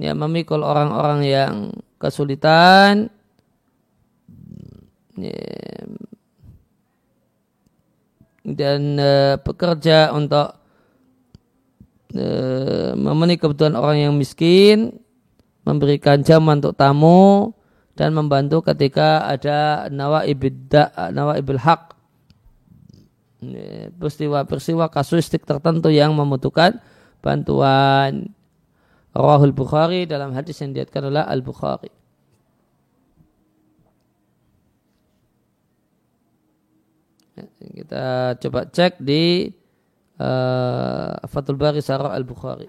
[0.01, 1.53] ya memikul orang-orang yang
[2.01, 3.13] kesulitan,
[5.13, 5.85] ya,
[8.41, 10.57] dan uh, bekerja untuk
[12.17, 15.04] uh, memenuhi kebutuhan orang yang miskin,
[15.65, 17.51] memberikan jaman untuk tamu,
[17.95, 21.95] dan membantu ketika ada nawa ibil hak
[23.95, 26.81] peristiwa-peristiwa kasuistik tertentu yang membutuhkan
[27.23, 28.35] bantuan
[29.15, 31.87] Rawahul Bukhari dalam hadis yang diatkan oleh Al-Bukhari.
[37.63, 39.47] Kita coba cek di
[40.19, 42.67] uh, Fathul Bari Sarah Al-Bukhari.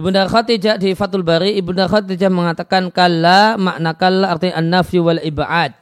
[0.00, 5.76] Ibunda Khadijah di Fatul Bari, Ibunda Khadijah mengatakan kalla makna kalla artinya an-nafyu wal ibad.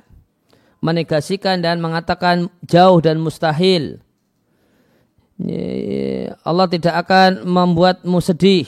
[0.83, 4.03] Menegasikan dan mengatakan jauh dan mustahil.
[6.43, 8.67] Allah tidak akan membuatmu sedih.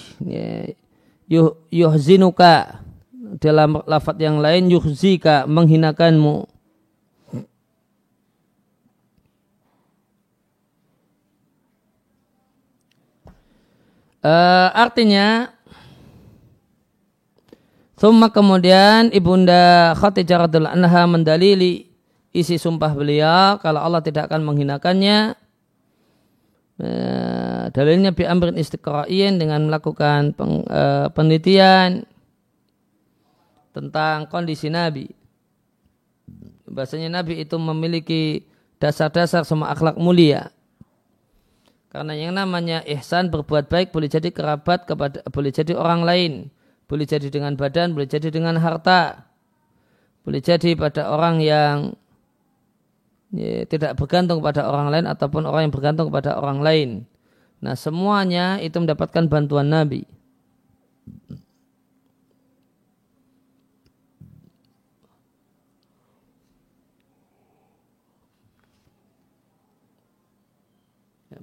[1.27, 2.87] Yuh, yuhzinuka.
[3.43, 6.47] Dalam lafat yang lain yuhzika menghinakanmu.
[14.21, 15.49] Uh, artinya
[18.01, 21.89] Thumma kemudian ibunda Khadijah radhiallahu anha mendalili
[22.33, 25.37] isi sumpah beliau kalau Allah tidak akan menghinakannya.
[26.81, 32.09] Uh, dalilnya bi amrin istiqra'in dengan melakukan peng, uh, penelitian
[33.77, 35.13] tentang kondisi Nabi.
[36.65, 38.49] Bahasanya Nabi itu memiliki
[38.81, 40.49] dasar-dasar semua akhlak mulia.
[41.91, 46.33] Karena yang namanya ihsan berbuat baik boleh jadi kerabat kepada boleh jadi orang lain,
[46.87, 49.27] boleh jadi dengan badan, boleh jadi dengan harta,
[50.23, 51.99] boleh jadi pada orang yang
[53.35, 56.91] ya, tidak bergantung pada orang lain ataupun orang yang bergantung kepada orang lain.
[57.59, 60.07] Nah semuanya itu mendapatkan bantuan Nabi.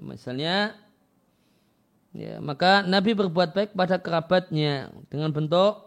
[0.07, 0.71] Misalnya,
[2.15, 5.83] ya, maka Nabi berbuat baik pada kerabatnya dengan bentuk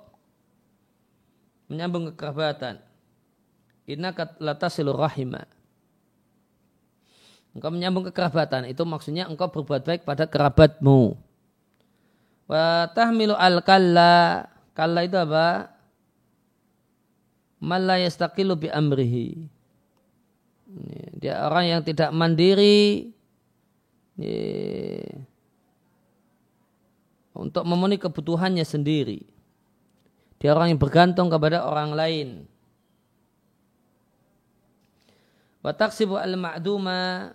[1.73, 2.85] menyambung kekerabatan.
[3.89, 5.49] Inna latasilu rahimah.
[7.57, 8.71] Engkau menyambung kekerabatan.
[8.71, 11.19] Itu maksudnya engkau berbuat baik pada kerabatmu.
[12.47, 14.47] Wa tahmilu al-kalla.
[14.75, 15.75] Kalla itu apa?
[17.59, 19.51] Malla yastaqilu bi amrihi.
[21.19, 23.11] Dia orang yang tidak mandiri
[27.35, 29.25] untuk memenuhi kebutuhannya sendiri.
[30.41, 32.29] Dia orang yang bergantung kepada orang lain.
[35.61, 37.33] Wa taksibu al-ma'duma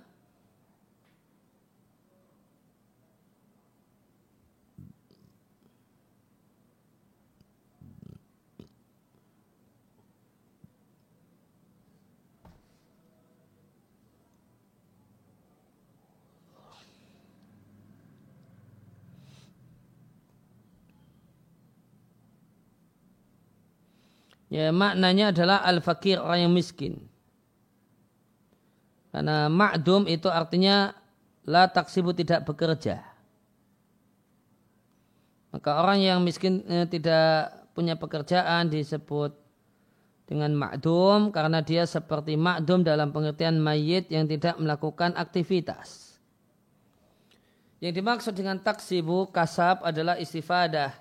[24.56, 27.04] Ya, maknanya adalah al-fakir, orang yang miskin.
[29.12, 30.96] Karena ma'dum itu artinya
[31.44, 33.04] la taksibu tidak bekerja.
[35.52, 39.36] Maka orang yang miskin eh, tidak punya pekerjaan disebut
[40.24, 46.16] dengan ma'dum karena dia seperti ma'dum dalam pengertian mayit yang tidak melakukan aktivitas.
[47.84, 50.96] Yang dimaksud dengan taksibu kasab adalah istifadah,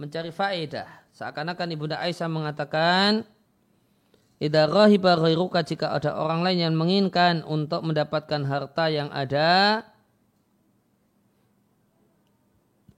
[0.00, 0.88] mencari faedah.
[1.12, 3.28] Seakan-akan Ibunda Aisyah mengatakan,
[4.40, 9.84] Idza rahiba ghairuka jika ada orang lain yang menginginkan untuk mendapatkan harta yang ada,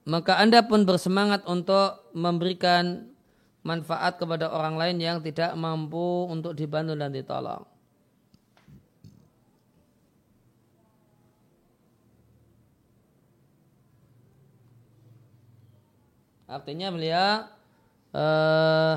[0.07, 3.11] maka Anda pun bersemangat untuk memberikan
[3.67, 7.72] manfaat kepada orang lain yang tidak mampu untuk dibantu dan ditolong.
[16.53, 17.49] Artinya beliau
[18.13, 18.95] uh,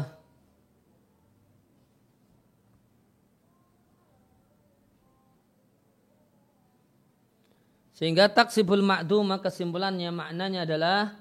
[7.97, 11.17] sehingga taksibul ma'duma kesimpulannya maknanya adalah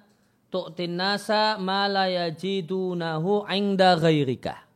[0.51, 4.67] tu'tin nasa ma la yajidunahu 'inda ghairika.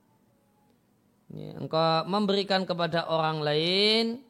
[1.60, 4.24] engkau memberikan kepada orang lain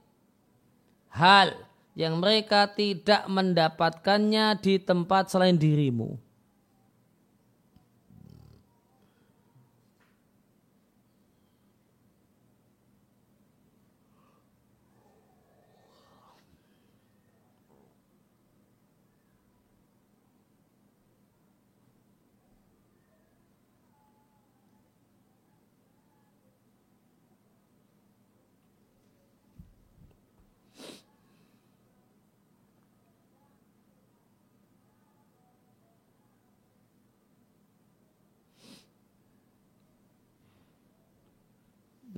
[1.14, 1.54] hal
[1.94, 6.29] yang mereka tidak mendapatkannya di tempat selain dirimu.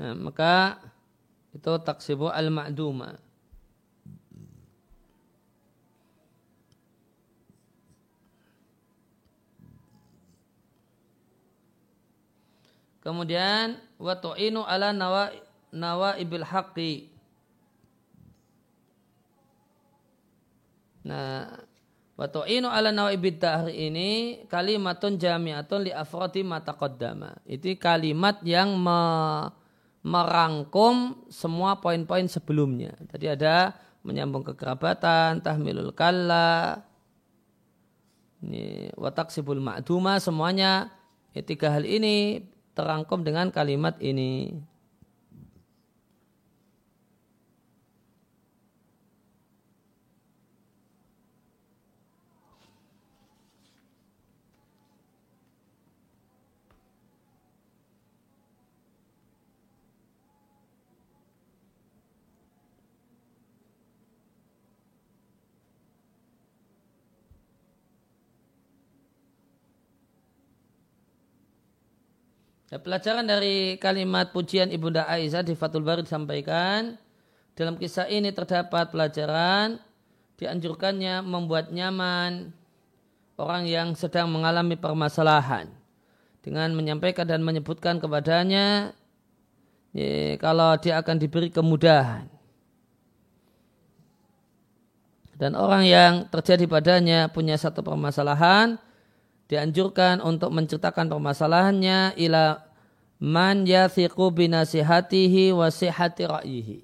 [0.02, 0.82] Nah, maka
[1.54, 3.22] itu taksibu al-ma'duma.
[13.06, 15.30] Kemudian wa tu'inu ala nawa
[15.70, 17.14] nawa ibil haqqi.
[21.06, 21.62] Nah,
[22.18, 24.10] wa tu'inu ala nawa ibil dahri ini
[24.50, 27.38] kalimatun jami'atun li afrati mata qaddama.
[27.46, 28.98] Itu kalimat yang me,
[30.02, 32.98] merangkum semua poin-poin sebelumnya.
[33.10, 36.82] Tadi ada menyambung kekerabatan, tahmilul kalla,
[38.42, 40.90] ini wataksibul ma'duma semuanya
[41.38, 42.42] ya, tiga hal ini
[42.74, 44.58] terangkum dengan kalimat ini.
[72.72, 76.96] Ya, pelajaran dari kalimat pujian Ibunda Aisyah di Fatul Bari disampaikan.
[77.52, 79.76] Dalam kisah ini terdapat pelajaran
[80.40, 82.56] dianjurkannya membuat nyaman
[83.36, 85.68] orang yang sedang mengalami permasalahan.
[86.40, 88.96] Dengan menyampaikan dan menyebutkan kepadanya
[89.92, 92.24] ya, kalau dia akan diberi kemudahan.
[95.36, 98.80] Dan orang yang terjadi padanya punya satu permasalahan
[99.52, 102.64] dianjurkan untuk menceritakan permasalahannya ila
[103.20, 106.80] man yathiqu binasihatihi wa sihati ra'yihi.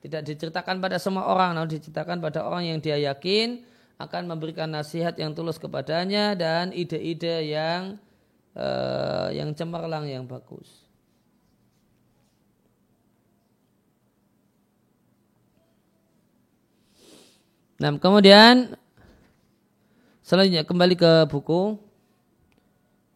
[0.00, 3.60] Tidak diceritakan pada semua orang, namun diceritakan pada orang yang dia yakin
[4.00, 8.00] akan memberikan nasihat yang tulus kepadanya dan ide-ide yang
[8.56, 10.88] uh, yang cemerlang yang bagus.
[17.76, 18.72] Nah, kemudian
[20.30, 21.74] Selanjutnya kembali ke buku.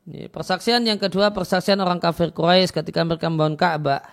[0.04, 4.04] Persaksian yang kedua persaksian orang kafir Quraisy ketika mereka membangun Ka'bah.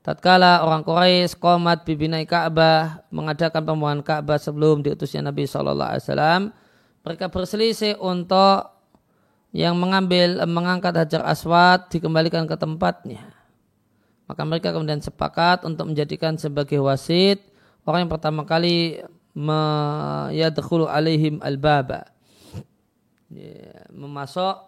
[0.00, 6.42] Tatkala orang Quraisy komat bibinai Ka'bah mengadakan pembangunan Ka'bah sebelum diutusnya Nabi Shallallahu Alaihi Wasallam,
[7.04, 8.80] mereka berselisih untuk
[9.52, 13.28] yang mengambil mengangkat hajar aswad dikembalikan ke tempatnya.
[14.24, 17.44] Maka mereka kemudian sepakat untuk menjadikan sebagai wasit
[17.84, 19.04] orang yang pertama kali
[20.32, 22.08] yadkhulu alaihim al-baba.
[23.28, 24.67] Ya, memasuk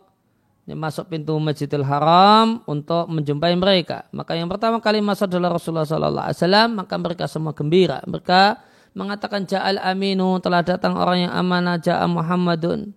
[0.77, 4.07] masuk pintu Masjidil Haram untuk menjumpai mereka.
[4.14, 6.68] Maka yang pertama kali masuk adalah Rasulullah Sallallahu Alaihi Wasallam.
[6.79, 7.99] Maka mereka semua gembira.
[8.05, 8.61] Mereka
[8.95, 12.93] mengatakan Ja'al Aminu telah datang orang yang amanah Ja'a Muhammadun.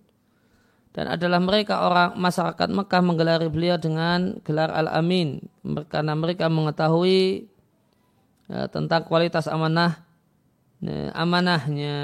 [0.94, 5.42] Dan adalah mereka orang masyarakat Mekah menggelari beliau dengan gelar Al-Amin.
[5.90, 7.50] Karena mereka mengetahui
[8.46, 10.06] ya, tentang kualitas amanah
[10.78, 11.96] ya, amanahnya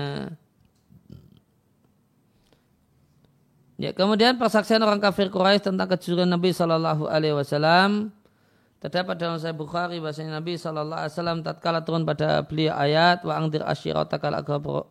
[3.80, 8.12] Ya, kemudian persaksian orang kafir Quraisy tentang kejujuran Nabi Shallallahu Alaihi Wasallam
[8.76, 13.40] terdapat dalam Sahih Bukhari bahasanya Nabi Shallallahu Alaihi Wasallam tatkala turun pada beliau ayat wa
[13.40, 14.36] angdir asyiratakal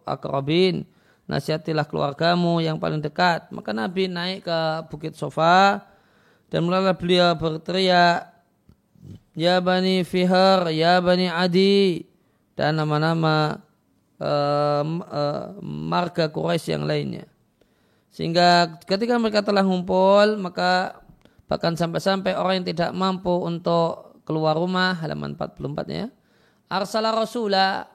[0.10, 0.90] akrabin
[1.30, 3.54] nasihatilah keluargamu yang paling dekat.
[3.54, 4.60] Maka Nabi naik ke
[4.90, 5.86] bukit sofa
[6.50, 8.26] dan mulailah beliau berteriak
[9.38, 12.10] ya bani Fihar ya bani Adi
[12.58, 13.62] dan nama-nama
[14.18, 17.30] uh, uh, marga Quraisy yang lainnya
[18.10, 20.98] sehingga ketika mereka telah ngumpul, maka
[21.46, 26.06] bahkan sampai-sampai orang yang tidak mampu untuk keluar rumah, halaman 44 ya,
[26.70, 27.90] arsala rasula,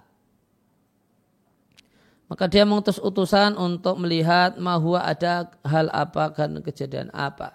[2.26, 7.54] maka dia mengutus utusan untuk melihat mahua ada hal apa dan kejadian apa.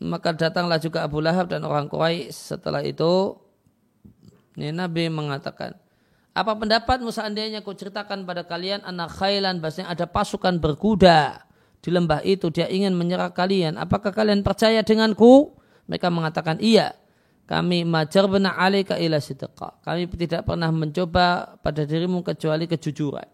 [0.00, 3.36] Maka datanglah juga Abu Lahab dan orang Quraisy setelah itu.
[4.56, 5.76] Nabi mengatakan,
[6.30, 11.42] apa pendapatmu seandainya ku ceritakan pada kalian anak khailan bahasanya ada pasukan berkuda
[11.80, 13.80] di lembah itu dia ingin menyerang kalian.
[13.80, 15.56] Apakah kalian percaya denganku?
[15.88, 16.94] Mereka mengatakan iya.
[17.50, 19.82] Kami majar benar alika ila sidqa.
[19.82, 23.26] Kami tidak pernah mencoba pada dirimu kecuali kejujuran.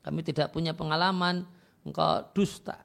[0.00, 1.44] Kami tidak punya pengalaman
[1.84, 2.80] engkau dusta.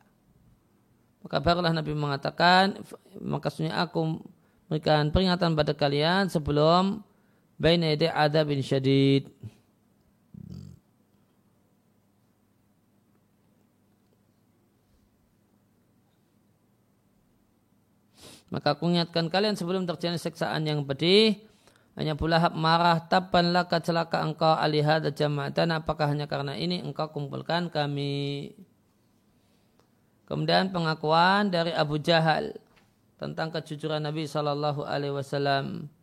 [1.23, 2.83] Maka barulah Nabi mengatakan,
[3.15, 4.19] makasnya aku
[4.67, 6.99] memberikan peringatan pada kalian sebelum
[7.57, 9.29] baina yaday adabin syadid.
[18.47, 21.35] Maka aku ingatkan kalian sebelum terjadi seksaan yang pedih.
[21.97, 25.73] Hanya pula hab marah tapan laka celaka engkau alihad jama'atan.
[25.75, 28.53] Apakah hanya karena ini engkau kumpulkan kami.
[30.29, 32.55] Kemudian pengakuan dari Abu Jahal
[33.17, 35.96] tentang kejujuran Nabi Shallallahu Alaihi Wasallam.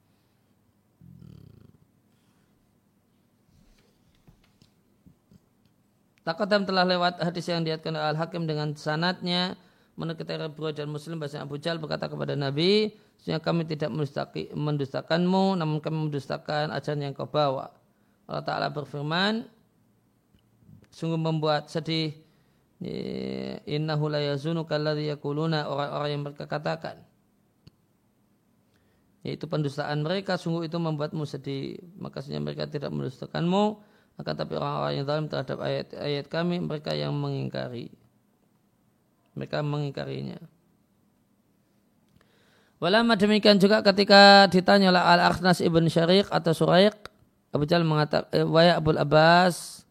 [6.24, 9.60] Takadam telah lewat hadis yang diatkan Al-Hakim dengan sanatnya.
[9.94, 10.24] Menurut
[10.56, 13.94] Bukhari dan Muslim bahasa Abu Jal berkata kepada Nabi, sehingga kami tidak
[14.56, 17.70] mendustakanmu, namun kami mendustakan ajaran yang kau bawa.
[18.24, 19.46] Allah Ta'ala berfirman,
[20.90, 22.16] sungguh membuat sedih.
[23.68, 27.04] Innahu la yazunu kalladhi yakuluna orang-orang yang mereka katakan.
[29.22, 31.78] Yaitu pendustaan mereka sungguh itu membuatmu sedih.
[32.00, 37.90] Maka mereka tidak mendustakanmu akan tapi orang-orang yang dalam terhadap ayat-ayat kami mereka yang mengingkari.
[39.34, 40.38] Mereka mengingkarinya.
[42.78, 46.94] Walama demikian juga ketika ditanya oleh Al-Akhnas ibn Syariq atau Suraiq,
[47.50, 49.82] Abu Jal mengatakan, eh, Waya Abul Abbas,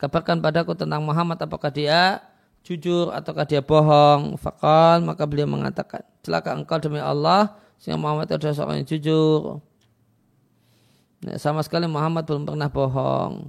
[0.00, 2.20] kabarkan padaku tentang Muhammad apakah dia
[2.64, 4.40] jujur ataukah dia bohong.
[4.40, 9.60] Fakal, maka beliau mengatakan, celaka engkau demi Allah, sehingga Muhammad adalah seorang yang jujur.
[11.40, 13.48] Sama sekali Muhammad belum pernah bohong.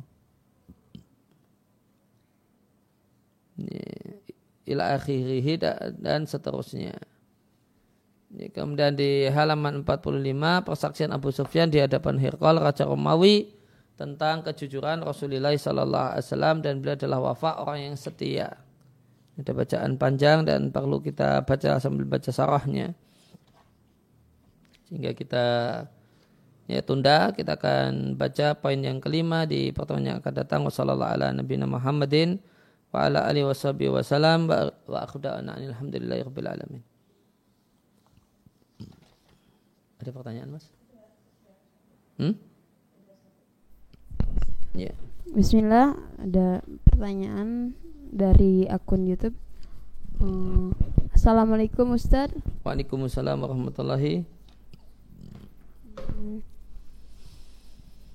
[4.65, 5.59] Ila akhirihi
[5.99, 6.95] dan seterusnya.
[8.51, 13.55] Kemudian di halaman 45 persaksian Abu Sufyan di hadapan Hirqal Raja Romawi
[13.95, 18.59] tentang kejujuran Rasulullah Sallallahu Alaihi Wasallam dan beliau adalah wafa orang yang setia.
[19.39, 22.95] Ada bacaan panjang dan perlu kita baca sambil baca sarahnya
[24.85, 25.45] sehingga kita
[26.65, 27.33] ya tunda.
[27.33, 30.61] Kita akan baca poin yang kelima di pertemuan yang akan datang.
[30.65, 32.41] Wasallallahu ala nabiyina Muhammadin
[32.93, 36.81] wa ala alihi washabihi wasallam wa alamin.
[39.99, 40.69] Ada pertanyaan mas?
[42.21, 42.35] Hmm?
[44.75, 44.91] ya.
[45.33, 45.97] Bismillah.
[46.21, 47.73] Ada pertanyaan
[48.13, 49.35] dari akun YouTube.
[50.21, 50.71] Hmm.
[51.11, 52.31] Assalamualaikum Ustaz.
[52.63, 54.23] Waalaikumsalam warahmatullahi
[55.99, 56.54] hmm.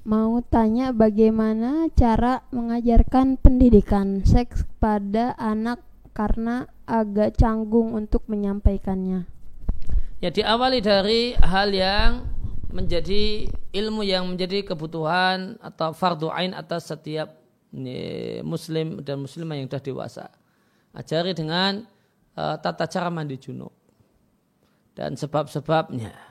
[0.04, 5.84] Mau tanya bagaimana cara mengajarkan pendidikan seks pada anak
[6.16, 9.28] karena agak canggung untuk menyampaikannya.
[10.20, 12.28] Ya diawali dari hal yang
[12.70, 17.40] menjadi ilmu yang menjadi kebutuhan atau fardu ain atas setiap
[18.44, 20.26] muslim dan muslimah yang sudah dewasa.
[20.90, 21.86] Ajari dengan
[22.34, 23.70] uh, tata cara mandi junub
[24.94, 26.29] dan sebab-sebabnya.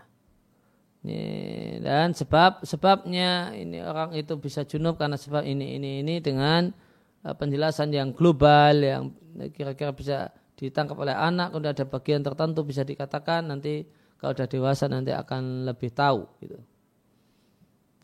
[0.99, 6.75] Dan sebab sebabnya ini orang itu bisa junub karena sebab ini ini ini dengan
[7.23, 9.15] uh, penjelasan yang global yang
[9.55, 10.27] kira-kira bisa
[10.59, 11.55] ditangkap oleh anak.
[11.55, 13.87] Kemudian ada bagian tertentu bisa dikatakan nanti
[14.19, 16.27] kalau sudah dewasa nanti akan lebih tahu.
[16.43, 16.59] Gitu.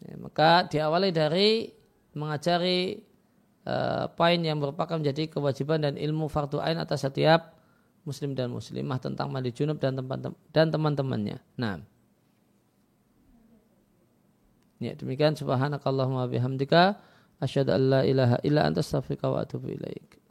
[0.08, 1.76] Ya, maka diawali dari
[2.16, 3.04] mengajari
[3.68, 7.60] uh, poin yang merupakan menjadi kewajiban dan ilmu fardu ain atas setiap
[8.08, 11.44] muslim dan muslimah tentang mandi junub dan teman dan teman-temannya.
[11.60, 11.84] Nah.
[14.80, 17.00] Ya, demikian subhanakallahumma bihamdika
[17.40, 20.25] asyhadu an la ilaha illa anta astaghfiruka wa atubu ilaik.